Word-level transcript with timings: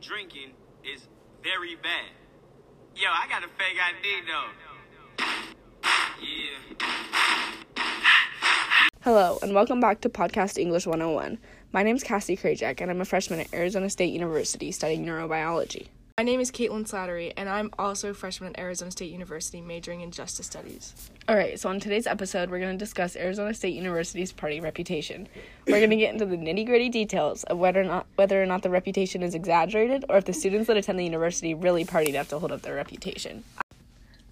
drinking 0.00 0.52
is 0.84 1.08
very 1.42 1.74
bad. 1.74 2.10
Yo, 2.94 3.08
I 3.10 3.26
got 3.28 3.42
a 3.42 3.48
fake 3.48 3.76
ID 3.76 4.20
though. 4.26 4.50
Yeah. 6.22 6.86
Hello, 9.00 9.38
and 9.42 9.52
welcome 9.52 9.80
back 9.80 10.00
to 10.02 10.08
Podcast 10.08 10.58
English 10.58 10.86
101. 10.86 11.38
My 11.72 11.82
name 11.82 11.96
is 11.96 12.04
Cassie 12.04 12.36
Krajak, 12.36 12.80
and 12.80 12.90
I'm 12.90 13.00
a 13.00 13.04
freshman 13.04 13.40
at 13.40 13.52
Arizona 13.52 13.90
State 13.90 14.12
University 14.12 14.70
studying 14.70 15.04
neurobiology. 15.04 15.88
My 16.16 16.22
name 16.22 16.38
is 16.38 16.52
Caitlin 16.52 16.86
Slattery, 16.86 17.32
and 17.36 17.48
I'm 17.48 17.70
also 17.76 18.10
a 18.10 18.14
freshman 18.14 18.54
at 18.54 18.60
Arizona 18.60 18.92
State 18.92 19.10
University, 19.10 19.60
majoring 19.60 20.00
in 20.00 20.12
justice 20.12 20.46
studies. 20.46 21.10
All 21.28 21.34
right, 21.34 21.58
so 21.58 21.68
on 21.68 21.80
today's 21.80 22.06
episode, 22.06 22.50
we're 22.50 22.60
going 22.60 22.70
to 22.70 22.78
discuss 22.78 23.16
Arizona 23.16 23.52
State 23.52 23.74
University's 23.74 24.30
party 24.30 24.60
reputation. 24.60 25.26
We're 25.66 25.80
going 25.80 25.90
to 25.90 25.96
get 25.96 26.12
into 26.12 26.24
the 26.24 26.36
nitty 26.36 26.66
gritty 26.66 26.88
details 26.88 27.42
of 27.42 27.58
whether 27.58 27.80
or 27.80 27.84
not 27.84 28.06
whether 28.14 28.40
or 28.40 28.46
not 28.46 28.62
the 28.62 28.70
reputation 28.70 29.24
is 29.24 29.34
exaggerated, 29.34 30.04
or 30.08 30.18
if 30.18 30.24
the 30.24 30.32
students 30.32 30.68
that 30.68 30.76
attend 30.76 31.00
the 31.00 31.04
university 31.04 31.52
really 31.52 31.84
party 31.84 32.10
enough 32.10 32.28
to 32.28 32.38
hold 32.38 32.52
up 32.52 32.62
their 32.62 32.76
reputation. 32.76 33.42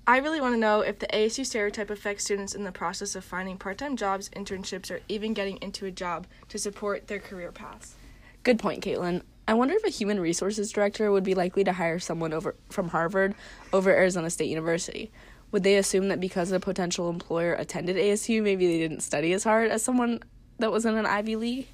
I 0.07 0.19
really 0.19 0.41
want 0.41 0.55
to 0.55 0.61
know 0.61 0.83
if 0.83 1.01
the 1.01 1.09
ASU 1.09 1.45
stereotype 1.45 1.91
affects 1.91 2.23
students 2.23 2.55
in 2.55 2.63
the 2.63 2.71
process 2.71 3.17
of 3.17 3.25
finding 3.25 3.59
part 3.59 3.79
time 3.79 3.97
jobs, 3.97 4.29
internships, 4.29 4.89
or 4.89 5.01
even 5.09 5.35
getting 5.35 5.57
into 5.57 5.87
a 5.87 5.91
job 5.91 6.29
to 6.49 6.61
support 6.61 7.09
their 7.09 7.19
career 7.19 7.51
paths. 7.51 7.97
Good 8.45 8.61
point, 8.61 8.85
Caitlin. 8.85 9.23
I 9.53 9.55
wonder 9.55 9.75
if 9.75 9.85
a 9.85 9.91
human 9.91 10.19
resources 10.19 10.73
director 10.73 11.13
would 11.13 11.25
be 11.25 11.35
likely 11.35 11.63
to 11.65 11.75
hire 11.75 11.99
someone 11.99 12.33
over 12.33 12.55
from 12.71 12.89
Harvard 12.89 13.35
over 13.71 13.91
Arizona 13.91 14.31
State 14.31 14.49
University. 14.49 15.13
Would 15.51 15.63
they 15.63 15.77
assume 15.77 16.09
that 16.09 16.21
because 16.21 16.53
a 16.53 16.59
potential 16.59 17.11
employer 17.11 17.53
attended 17.53 17.97
ASU, 17.97 18.43
maybe 18.43 18.67
they 18.67 18.79
didn't 18.79 19.03
study 19.03 19.35
as 19.35 19.45
hard 19.45 19.71
as 19.71 19.83
someone 19.83 20.21
that 20.59 20.73
was 20.73 20.87
in 20.87 20.97
an 20.97 21.05
Ivy 21.05 21.37
League? 21.37 21.69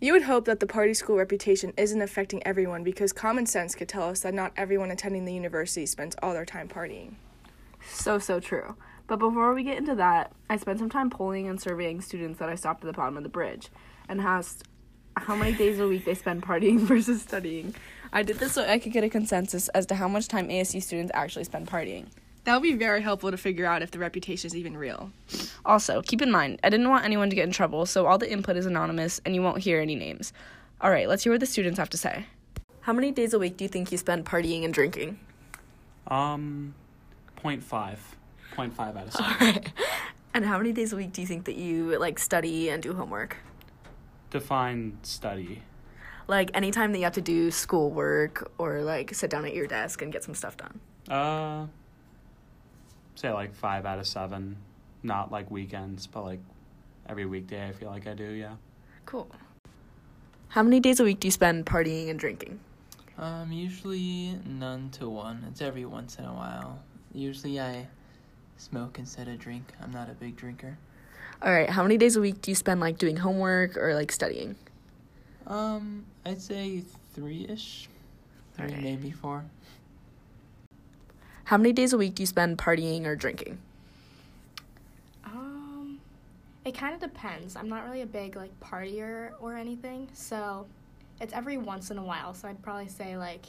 You 0.00 0.14
would 0.14 0.22
hope 0.22 0.46
that 0.46 0.60
the 0.60 0.66
party 0.66 0.94
school 0.94 1.16
reputation 1.16 1.74
isn't 1.76 2.00
affecting 2.00 2.42
everyone 2.46 2.82
because 2.82 3.12
common 3.12 3.44
sense 3.44 3.74
could 3.74 3.90
tell 3.90 4.08
us 4.08 4.20
that 4.20 4.32
not 4.32 4.54
everyone 4.56 4.90
attending 4.90 5.26
the 5.26 5.34
university 5.34 5.84
spends 5.84 6.16
all 6.22 6.32
their 6.32 6.46
time 6.46 6.66
partying. 6.66 7.16
So, 7.86 8.18
so 8.18 8.40
true. 8.40 8.76
But 9.06 9.18
before 9.18 9.52
we 9.52 9.64
get 9.64 9.76
into 9.76 9.96
that, 9.96 10.32
I 10.48 10.56
spent 10.56 10.78
some 10.78 10.88
time 10.88 11.10
polling 11.10 11.46
and 11.46 11.60
surveying 11.60 12.00
students 12.00 12.38
that 12.38 12.48
I 12.48 12.54
stopped 12.54 12.82
at 12.84 12.86
the 12.86 12.94
bottom 12.94 13.18
of 13.18 13.22
the 13.22 13.28
bridge 13.28 13.68
and 14.08 14.22
asked 14.22 14.64
how 15.16 15.34
many 15.34 15.56
days 15.56 15.78
a 15.78 15.86
week 15.86 16.04
they 16.04 16.14
spend 16.14 16.42
partying 16.42 16.78
versus 16.80 17.22
studying. 17.22 17.74
I 18.12 18.22
did 18.22 18.38
this 18.38 18.52
so 18.52 18.64
I 18.64 18.78
could 18.78 18.92
get 18.92 19.04
a 19.04 19.08
consensus 19.08 19.68
as 19.68 19.86
to 19.86 19.94
how 19.94 20.08
much 20.08 20.28
time 20.28 20.48
ASU 20.48 20.82
students 20.82 21.10
actually 21.14 21.44
spend 21.44 21.68
partying. 21.68 22.06
That 22.44 22.54
would 22.54 22.62
be 22.62 22.74
very 22.74 23.00
helpful 23.00 23.30
to 23.30 23.36
figure 23.36 23.64
out 23.64 23.82
if 23.82 23.90
the 23.90 23.98
reputation 23.98 24.46
is 24.46 24.54
even 24.54 24.76
real. 24.76 25.10
Also, 25.64 26.02
keep 26.02 26.20
in 26.20 26.30
mind, 26.30 26.60
I 26.62 26.68
didn't 26.68 26.90
want 26.90 27.04
anyone 27.04 27.30
to 27.30 27.36
get 27.36 27.44
in 27.44 27.52
trouble, 27.52 27.86
so 27.86 28.06
all 28.06 28.18
the 28.18 28.30
input 28.30 28.56
is 28.56 28.66
anonymous 28.66 29.20
and 29.24 29.34
you 29.34 29.42
won't 29.42 29.58
hear 29.58 29.80
any 29.80 29.94
names. 29.94 30.32
All 30.80 30.90
right, 30.90 31.08
let's 31.08 31.24
hear 31.24 31.32
what 31.32 31.40
the 31.40 31.46
students 31.46 31.78
have 31.78 31.88
to 31.90 31.96
say. 31.96 32.26
How 32.82 32.92
many 32.92 33.10
days 33.10 33.32
a 33.32 33.38
week 33.38 33.56
do 33.56 33.64
you 33.64 33.68
think 33.68 33.90
you 33.90 33.96
spend 33.96 34.26
partying 34.26 34.64
and 34.64 34.74
drinking? 34.74 35.18
Um, 36.06 36.74
0.5. 37.42 37.96
0.5 38.54 38.78
out 38.78 39.06
of 39.06 39.12
7. 39.12 39.24
All 39.24 39.36
right. 39.40 39.72
And 40.36 40.44
how 40.44 40.58
many 40.58 40.72
days 40.72 40.92
a 40.92 40.96
week 40.96 41.12
do 41.12 41.20
you 41.20 41.28
think 41.28 41.44
that 41.44 41.54
you 41.54 41.96
like 42.00 42.18
study 42.18 42.68
and 42.68 42.82
do 42.82 42.92
homework? 42.92 43.36
Define 44.34 44.98
study. 45.02 45.62
Like 46.26 46.50
anytime 46.54 46.90
that 46.90 46.98
you 46.98 47.04
have 47.04 47.12
to 47.12 47.20
do 47.20 47.52
schoolwork 47.52 48.50
or 48.58 48.82
like 48.82 49.14
sit 49.14 49.30
down 49.30 49.44
at 49.44 49.54
your 49.54 49.68
desk 49.68 50.02
and 50.02 50.12
get 50.12 50.24
some 50.24 50.34
stuff 50.34 50.56
done. 50.56 50.80
Uh, 51.08 51.68
say 53.14 53.30
like 53.30 53.54
5 53.54 53.86
out 53.86 54.00
of 54.00 54.08
7. 54.08 54.56
Not 55.04 55.30
like 55.30 55.48
weekends, 55.52 56.08
but 56.08 56.24
like 56.24 56.40
every 57.08 57.26
weekday 57.26 57.68
I 57.68 57.70
feel 57.70 57.90
like 57.90 58.08
I 58.08 58.14
do, 58.14 58.24
yeah. 58.24 58.56
Cool. 59.06 59.30
How 60.48 60.64
many 60.64 60.80
days 60.80 60.98
a 60.98 61.04
week 61.04 61.20
do 61.20 61.28
you 61.28 61.32
spend 61.32 61.64
partying 61.64 62.10
and 62.10 62.18
drinking? 62.18 62.58
Um, 63.16 63.52
usually 63.52 64.36
none 64.44 64.90
to 64.98 65.08
one. 65.08 65.46
It's 65.48 65.62
every 65.62 65.84
once 65.84 66.18
in 66.18 66.24
a 66.24 66.34
while. 66.34 66.80
Usually 67.12 67.60
I 67.60 67.86
smoke 68.56 68.98
instead 68.98 69.28
of 69.28 69.38
drink. 69.38 69.72
I'm 69.80 69.92
not 69.92 70.10
a 70.10 70.14
big 70.14 70.34
drinker. 70.34 70.76
All 71.44 71.52
right, 71.52 71.68
how 71.68 71.82
many 71.82 71.98
days 71.98 72.16
a 72.16 72.22
week 72.22 72.40
do 72.40 72.50
you 72.50 72.54
spend 72.54 72.80
like 72.80 72.96
doing 72.96 73.16
homework 73.16 73.76
or 73.76 73.94
like 73.94 74.10
studying? 74.10 74.56
Um, 75.46 76.06
I'd 76.24 76.40
say 76.40 76.82
three 77.14 77.44
ish. 77.50 77.86
Three, 78.56 78.64
Alright. 78.64 78.82
maybe 78.82 79.10
four. 79.10 79.44
How 81.44 81.58
many 81.58 81.74
days 81.74 81.92
a 81.92 81.98
week 81.98 82.14
do 82.14 82.22
you 82.22 82.26
spend 82.26 82.56
partying 82.56 83.04
or 83.04 83.14
drinking? 83.14 83.58
Um, 85.26 86.00
it 86.64 86.74
kind 86.74 86.94
of 86.94 87.00
depends. 87.00 87.56
I'm 87.56 87.68
not 87.68 87.84
really 87.84 88.00
a 88.00 88.06
big 88.06 88.36
like 88.36 88.58
partier 88.60 89.32
or 89.38 89.54
anything, 89.54 90.08
so 90.14 90.66
it's 91.20 91.34
every 91.34 91.58
once 91.58 91.90
in 91.90 91.98
a 91.98 92.02
while. 92.02 92.32
So 92.32 92.48
I'd 92.48 92.62
probably 92.62 92.88
say 92.88 93.18
like 93.18 93.44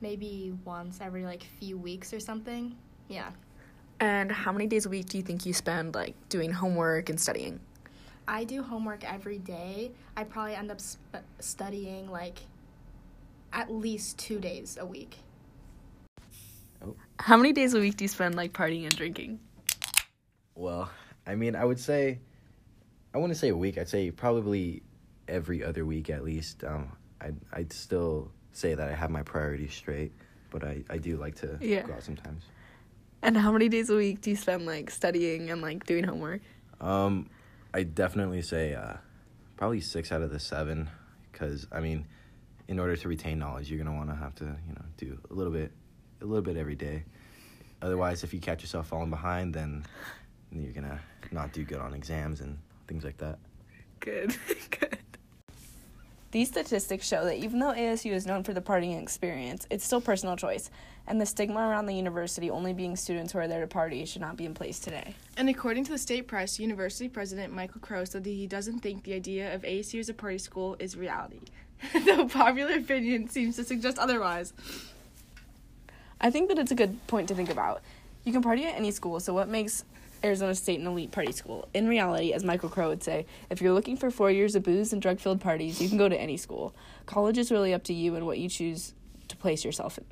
maybe 0.00 0.54
once 0.64 1.00
every 1.00 1.24
like 1.24 1.42
few 1.58 1.78
weeks 1.78 2.12
or 2.12 2.20
something. 2.20 2.76
Yeah. 3.08 3.30
And 4.00 4.30
how 4.30 4.52
many 4.52 4.66
days 4.66 4.86
a 4.86 4.88
week 4.88 5.06
do 5.06 5.18
you 5.18 5.24
think 5.24 5.44
you 5.44 5.52
spend 5.52 5.94
like 5.94 6.14
doing 6.28 6.52
homework 6.52 7.08
and 7.10 7.20
studying? 7.20 7.60
I 8.28 8.44
do 8.44 8.62
homework 8.62 9.04
every 9.10 9.38
day. 9.38 9.90
I 10.16 10.24
probably 10.24 10.54
end 10.54 10.70
up 10.70 10.80
sp- 10.80 11.24
studying 11.40 12.10
like 12.10 12.38
at 13.52 13.72
least 13.72 14.18
2 14.18 14.38
days 14.38 14.76
a 14.80 14.86
week. 14.86 15.16
How 17.18 17.36
many 17.36 17.52
days 17.52 17.74
a 17.74 17.80
week 17.80 17.96
do 17.96 18.04
you 18.04 18.08
spend 18.08 18.36
like 18.36 18.52
partying 18.52 18.84
and 18.84 18.94
drinking? 18.96 19.40
Well, 20.54 20.90
I 21.26 21.34
mean, 21.34 21.56
I 21.56 21.64
would 21.64 21.80
say, 21.80 22.20
I 23.14 23.18
wouldn't 23.18 23.38
say 23.38 23.48
a 23.48 23.56
week. 23.56 23.78
I'd 23.78 23.88
say 23.88 24.10
probably 24.10 24.82
every 25.26 25.64
other 25.64 25.84
week 25.84 26.08
at 26.10 26.22
least. 26.24 26.62
Um, 26.62 26.92
I'd, 27.20 27.36
I'd 27.52 27.72
still 27.72 28.30
say 28.52 28.74
that 28.74 28.88
I 28.88 28.94
have 28.94 29.10
my 29.10 29.22
priorities 29.22 29.74
straight, 29.74 30.12
but 30.50 30.62
I, 30.62 30.84
I 30.88 30.98
do 30.98 31.16
like 31.16 31.34
to 31.36 31.58
Yeah. 31.60 31.82
go 31.82 31.94
out 31.94 32.02
sometimes. 32.04 32.44
And 33.22 33.36
how 33.36 33.50
many 33.50 33.68
days 33.68 33.90
a 33.90 33.96
week 33.96 34.20
do 34.20 34.30
you 34.30 34.36
spend 34.36 34.66
like 34.66 34.90
studying 34.90 35.50
and 35.50 35.60
like 35.60 35.86
doing 35.86 36.04
homework? 36.04 36.40
Um, 36.80 37.28
I 37.74 37.82
definitely 37.82 38.42
say 38.42 38.74
uh, 38.74 38.94
probably 39.56 39.80
six 39.80 40.12
out 40.12 40.22
of 40.22 40.30
the 40.30 40.38
seven, 40.38 40.88
because 41.32 41.66
I 41.72 41.80
mean, 41.80 42.06
in 42.68 42.78
order 42.78 42.96
to 42.96 43.08
retain 43.08 43.38
knowledge, 43.38 43.70
you're 43.70 43.82
gonna 43.82 43.96
want 43.96 44.10
to 44.10 44.16
have 44.16 44.34
to 44.36 44.44
you 44.44 44.74
know 44.74 44.84
do 44.96 45.18
a 45.30 45.34
little 45.34 45.52
bit, 45.52 45.72
a 46.20 46.24
little 46.24 46.42
bit 46.42 46.56
every 46.56 46.76
day. 46.76 47.04
Otherwise, 47.82 48.24
if 48.24 48.32
you 48.32 48.40
catch 48.40 48.62
yourself 48.62 48.88
falling 48.88 49.10
behind, 49.10 49.54
then 49.54 49.84
you're 50.52 50.72
gonna 50.72 51.00
not 51.32 51.52
do 51.52 51.64
good 51.64 51.78
on 51.78 51.94
exams 51.94 52.40
and 52.40 52.58
things 52.86 53.04
like 53.04 53.18
that. 53.18 53.38
Good, 54.00 54.36
good. 54.70 54.98
These 56.30 56.48
statistics 56.48 57.06
show 57.06 57.24
that 57.24 57.38
even 57.38 57.58
though 57.58 57.72
ASU 57.72 58.12
is 58.12 58.26
known 58.26 58.44
for 58.44 58.52
the 58.52 58.60
partying 58.60 59.00
experience, 59.00 59.66
it's 59.70 59.82
still 59.82 60.02
personal 60.02 60.36
choice, 60.36 60.70
and 61.06 61.18
the 61.18 61.24
stigma 61.24 61.60
around 61.60 61.86
the 61.86 61.94
university 61.94 62.50
only 62.50 62.74
being 62.74 62.96
students 62.96 63.32
who 63.32 63.38
are 63.38 63.48
there 63.48 63.62
to 63.62 63.66
party 63.66 64.04
should 64.04 64.20
not 64.20 64.36
be 64.36 64.44
in 64.44 64.52
place 64.52 64.78
today. 64.78 65.14
And 65.38 65.48
according 65.48 65.84
to 65.84 65.92
the 65.92 65.96
state 65.96 66.28
press, 66.28 66.60
university 66.60 67.08
president 67.08 67.54
Michael 67.54 67.80
Crow 67.80 68.04
said 68.04 68.24
that 68.24 68.30
he 68.30 68.46
doesn't 68.46 68.80
think 68.80 69.04
the 69.04 69.14
idea 69.14 69.54
of 69.54 69.62
ASU 69.62 70.00
as 70.00 70.10
a 70.10 70.14
party 70.14 70.36
school 70.36 70.76
is 70.78 70.98
reality. 70.98 71.40
Though 72.04 72.28
popular 72.28 72.74
opinion 72.74 73.30
seems 73.30 73.56
to 73.56 73.64
suggest 73.64 73.96
otherwise. 73.98 74.52
I 76.20 76.30
think 76.30 76.50
that 76.50 76.58
it's 76.58 76.72
a 76.72 76.74
good 76.74 77.06
point 77.06 77.28
to 77.28 77.34
think 77.34 77.48
about. 77.48 77.80
You 78.24 78.32
can 78.32 78.42
party 78.42 78.66
at 78.66 78.74
any 78.74 78.90
school, 78.90 79.18
so 79.20 79.32
what 79.32 79.48
makes 79.48 79.82
Arizona 80.22 80.54
State 80.54 80.80
an 80.80 80.86
elite 80.86 81.10
party 81.10 81.32
school? 81.32 81.68
In 81.74 81.88
reality, 81.88 82.32
as 82.32 82.44
Michael 82.44 82.68
Crow 82.68 82.88
would 82.88 83.02
say, 83.02 83.26
if 83.50 83.60
you're 83.60 83.72
looking 83.72 83.96
for 83.96 84.10
four 84.10 84.30
years 84.30 84.54
of 84.54 84.62
booze 84.62 84.92
and 84.92 85.00
drug 85.00 85.20
filled 85.20 85.40
parties, 85.40 85.80
you 85.80 85.88
can 85.88 85.98
go 85.98 86.08
to 86.08 86.20
any 86.20 86.36
school. 86.36 86.74
College 87.06 87.38
is 87.38 87.50
really 87.50 87.74
up 87.74 87.84
to 87.84 87.94
you 87.94 88.14
and 88.14 88.26
what 88.26 88.38
you 88.38 88.48
choose 88.48 88.94
to 89.28 89.36
place 89.36 89.64
yourself 89.64 89.98
in. 89.98 90.04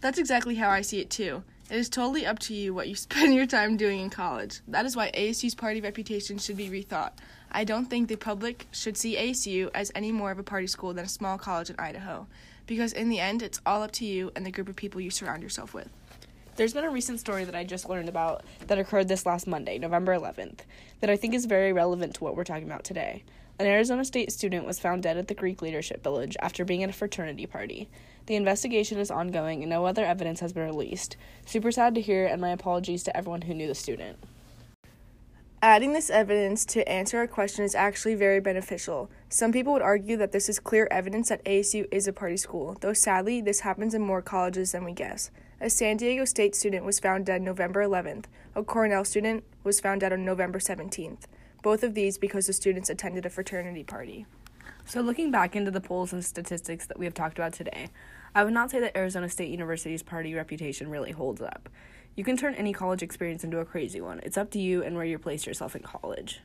That's 0.00 0.18
exactly 0.18 0.56
how 0.56 0.68
I 0.68 0.80
see 0.82 1.00
it 1.00 1.10
too. 1.10 1.42
It 1.70 1.76
is 1.76 1.88
totally 1.88 2.26
up 2.26 2.38
to 2.40 2.54
you 2.54 2.74
what 2.74 2.88
you 2.88 2.94
spend 2.96 3.34
your 3.34 3.46
time 3.46 3.76
doing 3.76 4.00
in 4.00 4.10
college. 4.10 4.60
That 4.68 4.84
is 4.84 4.96
why 4.96 5.10
ASU's 5.12 5.54
party 5.54 5.80
reputation 5.80 6.38
should 6.38 6.56
be 6.56 6.68
rethought. 6.68 7.12
I 7.50 7.64
don't 7.64 7.86
think 7.86 8.08
the 8.08 8.16
public 8.16 8.66
should 8.72 8.96
see 8.96 9.16
ASU 9.16 9.70
as 9.74 9.92
any 9.94 10.10
more 10.10 10.30
of 10.30 10.38
a 10.38 10.42
party 10.42 10.66
school 10.66 10.92
than 10.92 11.04
a 11.04 11.08
small 11.08 11.38
college 11.38 11.70
in 11.70 11.76
Idaho, 11.78 12.26
because 12.66 12.92
in 12.92 13.08
the 13.08 13.20
end, 13.20 13.42
it's 13.42 13.60
all 13.64 13.82
up 13.82 13.92
to 13.92 14.04
you 14.04 14.32
and 14.34 14.44
the 14.44 14.50
group 14.50 14.68
of 14.68 14.76
people 14.76 15.00
you 15.00 15.10
surround 15.10 15.42
yourself 15.42 15.72
with. 15.72 15.88
There's 16.54 16.74
been 16.74 16.84
a 16.84 16.90
recent 16.90 17.18
story 17.18 17.44
that 17.44 17.54
I 17.54 17.64
just 17.64 17.88
learned 17.88 18.10
about 18.10 18.44
that 18.66 18.78
occurred 18.78 19.08
this 19.08 19.24
last 19.24 19.46
Monday, 19.46 19.78
November 19.78 20.14
11th, 20.14 20.60
that 21.00 21.08
I 21.08 21.16
think 21.16 21.32
is 21.32 21.46
very 21.46 21.72
relevant 21.72 22.14
to 22.16 22.24
what 22.24 22.36
we're 22.36 22.44
talking 22.44 22.66
about 22.66 22.84
today. 22.84 23.24
An 23.58 23.66
Arizona 23.66 24.04
State 24.04 24.30
student 24.32 24.66
was 24.66 24.78
found 24.78 25.02
dead 25.02 25.16
at 25.16 25.28
the 25.28 25.34
Greek 25.34 25.62
Leadership 25.62 26.02
Village 26.02 26.36
after 26.40 26.62
being 26.62 26.82
at 26.82 26.90
a 26.90 26.92
fraternity 26.92 27.46
party. 27.46 27.88
The 28.26 28.36
investigation 28.36 28.98
is 28.98 29.10
ongoing 29.10 29.62
and 29.62 29.70
no 29.70 29.86
other 29.86 30.04
evidence 30.04 30.40
has 30.40 30.52
been 30.52 30.66
released. 30.66 31.16
Super 31.46 31.72
sad 31.72 31.94
to 31.94 32.02
hear, 32.02 32.26
and 32.26 32.38
my 32.38 32.50
apologies 32.50 33.02
to 33.04 33.16
everyone 33.16 33.42
who 33.42 33.54
knew 33.54 33.66
the 33.66 33.74
student. 33.74 34.18
Adding 35.62 35.94
this 35.94 36.10
evidence 36.10 36.66
to 36.66 36.86
answer 36.86 37.18
our 37.18 37.28
question 37.28 37.64
is 37.64 37.74
actually 37.74 38.16
very 38.16 38.40
beneficial. 38.40 39.08
Some 39.30 39.52
people 39.52 39.72
would 39.72 39.80
argue 39.80 40.18
that 40.18 40.32
this 40.32 40.50
is 40.50 40.58
clear 40.58 40.86
evidence 40.90 41.30
that 41.30 41.44
ASU 41.46 41.86
is 41.90 42.06
a 42.06 42.12
party 42.12 42.36
school, 42.36 42.76
though 42.80 42.92
sadly, 42.92 43.40
this 43.40 43.60
happens 43.60 43.94
in 43.94 44.02
more 44.02 44.20
colleges 44.20 44.72
than 44.72 44.84
we 44.84 44.92
guess. 44.92 45.30
A 45.62 45.70
San 45.70 45.96
Diego 45.96 46.24
State 46.24 46.56
student 46.56 46.84
was 46.84 46.98
found 46.98 47.24
dead 47.24 47.40
November 47.40 47.86
11th. 47.86 48.24
A 48.56 48.64
Cornell 48.64 49.04
student 49.04 49.44
was 49.62 49.78
found 49.78 50.00
dead 50.00 50.12
on 50.12 50.24
November 50.24 50.58
17th. 50.58 51.20
Both 51.62 51.84
of 51.84 51.94
these 51.94 52.18
because 52.18 52.48
the 52.48 52.52
students 52.52 52.90
attended 52.90 53.24
a 53.26 53.30
fraternity 53.30 53.84
party. 53.84 54.26
So, 54.84 55.00
looking 55.00 55.30
back 55.30 55.54
into 55.54 55.70
the 55.70 55.80
polls 55.80 56.12
and 56.12 56.24
statistics 56.24 56.86
that 56.86 56.98
we 56.98 57.04
have 57.04 57.14
talked 57.14 57.38
about 57.38 57.52
today, 57.52 57.90
I 58.34 58.42
would 58.42 58.52
not 58.52 58.72
say 58.72 58.80
that 58.80 58.96
Arizona 58.96 59.28
State 59.28 59.50
University's 59.50 60.02
party 60.02 60.34
reputation 60.34 60.90
really 60.90 61.12
holds 61.12 61.40
up. 61.40 61.68
You 62.16 62.24
can 62.24 62.36
turn 62.36 62.56
any 62.56 62.72
college 62.72 63.04
experience 63.04 63.44
into 63.44 63.60
a 63.60 63.64
crazy 63.64 64.00
one. 64.00 64.18
It's 64.24 64.36
up 64.36 64.50
to 64.50 64.58
you 64.58 64.82
and 64.82 64.96
where 64.96 65.04
you 65.04 65.16
place 65.16 65.46
yourself 65.46 65.76
in 65.76 65.82
college. 65.82 66.40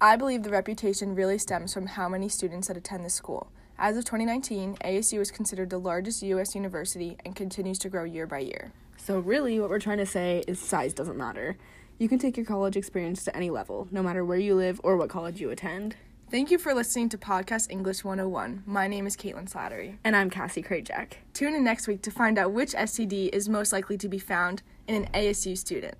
I 0.00 0.16
believe 0.16 0.42
the 0.42 0.50
reputation 0.50 1.14
really 1.14 1.38
stems 1.38 1.72
from 1.72 1.86
how 1.86 2.08
many 2.08 2.28
students 2.28 2.66
that 2.66 2.76
attend 2.76 3.04
the 3.04 3.10
school. 3.10 3.52
As 3.76 3.96
of 3.96 4.04
2019, 4.04 4.76
ASU 4.84 5.20
is 5.20 5.32
considered 5.32 5.68
the 5.68 5.78
largest 5.78 6.22
U.S. 6.22 6.54
university 6.54 7.16
and 7.24 7.34
continues 7.34 7.78
to 7.80 7.88
grow 7.88 8.04
year 8.04 8.26
by 8.26 8.38
year. 8.38 8.72
So, 8.96 9.18
really, 9.18 9.58
what 9.58 9.68
we're 9.68 9.80
trying 9.80 9.98
to 9.98 10.06
say 10.06 10.44
is 10.46 10.60
size 10.60 10.94
doesn't 10.94 11.16
matter. 11.16 11.56
You 11.98 12.08
can 12.08 12.20
take 12.20 12.36
your 12.36 12.46
college 12.46 12.76
experience 12.76 13.24
to 13.24 13.36
any 13.36 13.50
level, 13.50 13.88
no 13.90 14.00
matter 14.00 14.24
where 14.24 14.38
you 14.38 14.54
live 14.54 14.80
or 14.84 14.96
what 14.96 15.10
college 15.10 15.40
you 15.40 15.50
attend. 15.50 15.96
Thank 16.30 16.52
you 16.52 16.58
for 16.58 16.72
listening 16.72 17.08
to 17.10 17.18
Podcast 17.18 17.66
English 17.68 18.04
101. 18.04 18.62
My 18.64 18.86
name 18.86 19.08
is 19.08 19.16
Caitlin 19.16 19.50
Slattery. 19.50 19.98
And 20.04 20.14
I'm 20.14 20.30
Cassie 20.30 20.62
Krajak. 20.62 21.14
Tune 21.32 21.54
in 21.54 21.64
next 21.64 21.88
week 21.88 22.02
to 22.02 22.10
find 22.12 22.38
out 22.38 22.52
which 22.52 22.72
STD 22.72 23.34
is 23.34 23.48
most 23.48 23.72
likely 23.72 23.98
to 23.98 24.08
be 24.08 24.18
found 24.20 24.62
in 24.86 25.04
an 25.04 25.12
ASU 25.12 25.58
student. 25.58 25.96